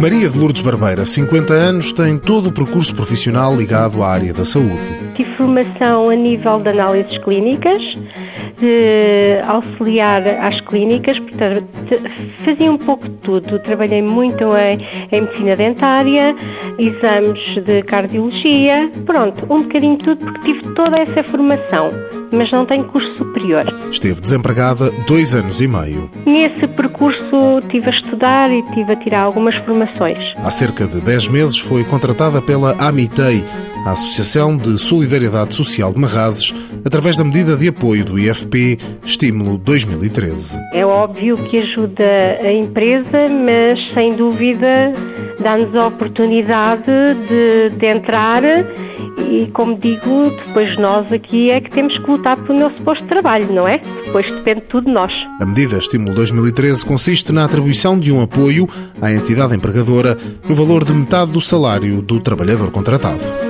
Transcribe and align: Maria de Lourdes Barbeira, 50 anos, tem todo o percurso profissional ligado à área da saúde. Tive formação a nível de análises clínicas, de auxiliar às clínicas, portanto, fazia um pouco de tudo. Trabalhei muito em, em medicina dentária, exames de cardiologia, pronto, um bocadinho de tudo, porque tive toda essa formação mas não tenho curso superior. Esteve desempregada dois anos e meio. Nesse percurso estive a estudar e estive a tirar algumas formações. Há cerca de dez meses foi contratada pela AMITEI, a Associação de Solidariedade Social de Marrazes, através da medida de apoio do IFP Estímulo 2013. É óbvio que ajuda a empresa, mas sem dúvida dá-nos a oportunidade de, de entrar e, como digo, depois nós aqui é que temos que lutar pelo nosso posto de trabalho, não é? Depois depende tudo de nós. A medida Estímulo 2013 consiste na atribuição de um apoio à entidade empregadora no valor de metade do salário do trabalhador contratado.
Maria 0.00 0.30
de 0.30 0.38
Lourdes 0.38 0.62
Barbeira, 0.62 1.04
50 1.04 1.52
anos, 1.52 1.92
tem 1.92 2.16
todo 2.16 2.48
o 2.48 2.52
percurso 2.52 2.94
profissional 2.94 3.54
ligado 3.54 4.02
à 4.02 4.08
área 4.08 4.32
da 4.32 4.46
saúde. 4.46 4.80
Tive 5.14 5.36
formação 5.36 6.08
a 6.08 6.14
nível 6.14 6.58
de 6.60 6.70
análises 6.70 7.18
clínicas, 7.18 7.82
de 8.60 9.40
auxiliar 9.46 10.22
às 10.26 10.60
clínicas, 10.60 11.18
portanto, 11.18 11.64
fazia 12.44 12.70
um 12.70 12.78
pouco 12.78 13.08
de 13.08 13.16
tudo. 13.16 13.58
Trabalhei 13.60 14.02
muito 14.02 14.44
em, 14.56 14.86
em 15.10 15.20
medicina 15.22 15.56
dentária, 15.56 16.36
exames 16.78 17.64
de 17.64 17.82
cardiologia, 17.82 18.90
pronto, 19.06 19.46
um 19.52 19.62
bocadinho 19.62 19.96
de 19.96 20.04
tudo, 20.04 20.24
porque 20.24 20.52
tive 20.52 20.74
toda 20.74 21.00
essa 21.00 21.24
formação 21.24 21.90
mas 22.32 22.50
não 22.50 22.64
tenho 22.64 22.84
curso 22.84 23.12
superior. 23.16 23.64
Esteve 23.90 24.20
desempregada 24.20 24.90
dois 25.06 25.34
anos 25.34 25.60
e 25.60 25.68
meio. 25.68 26.10
Nesse 26.26 26.66
percurso 26.68 27.58
estive 27.62 27.88
a 27.88 27.90
estudar 27.90 28.50
e 28.50 28.60
estive 28.60 28.92
a 28.92 28.96
tirar 28.96 29.22
algumas 29.22 29.54
formações. 29.64 30.18
Há 30.36 30.50
cerca 30.50 30.86
de 30.86 31.00
dez 31.00 31.28
meses 31.28 31.58
foi 31.58 31.84
contratada 31.84 32.40
pela 32.40 32.76
AMITEI, 32.78 33.44
a 33.84 33.92
Associação 33.92 34.56
de 34.56 34.78
Solidariedade 34.78 35.54
Social 35.54 35.92
de 35.92 35.98
Marrazes, 35.98 36.54
através 36.84 37.16
da 37.16 37.24
medida 37.24 37.56
de 37.56 37.68
apoio 37.68 38.04
do 38.04 38.18
IFP 38.18 38.78
Estímulo 39.04 39.56
2013. 39.58 40.58
É 40.72 40.84
óbvio 40.84 41.36
que 41.36 41.58
ajuda 41.58 42.38
a 42.40 42.52
empresa, 42.52 43.28
mas 43.28 43.92
sem 43.94 44.14
dúvida 44.14 44.92
dá-nos 45.40 45.74
a 45.74 45.86
oportunidade 45.86 46.84
de, 47.28 47.70
de 47.76 47.86
entrar 47.86 48.42
e, 49.30 49.46
como 49.52 49.78
digo, 49.78 50.30
depois 50.44 50.76
nós 50.76 51.10
aqui 51.12 51.50
é 51.50 51.60
que 51.60 51.70
temos 51.70 51.96
que 51.96 52.10
lutar 52.10 52.36
pelo 52.44 52.58
nosso 52.58 52.82
posto 52.82 53.02
de 53.02 53.08
trabalho, 53.08 53.50
não 53.52 53.66
é? 53.66 53.78
Depois 54.04 54.26
depende 54.30 54.62
tudo 54.62 54.86
de 54.86 54.92
nós. 54.92 55.12
A 55.40 55.46
medida 55.46 55.78
Estímulo 55.78 56.14
2013 56.14 56.84
consiste 56.84 57.32
na 57.32 57.44
atribuição 57.44 57.98
de 57.98 58.12
um 58.12 58.20
apoio 58.20 58.68
à 59.00 59.10
entidade 59.12 59.54
empregadora 59.54 60.16
no 60.48 60.54
valor 60.54 60.84
de 60.84 60.92
metade 60.92 61.30
do 61.30 61.40
salário 61.40 62.02
do 62.02 62.20
trabalhador 62.20 62.70
contratado. 62.70 63.49